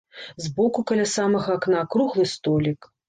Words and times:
З 0.45 0.49
боку 0.59 0.83
каля 0.91 1.05
самага 1.15 1.59
акна 1.59 1.85
круглы 1.97 2.25
столік. 2.35 2.91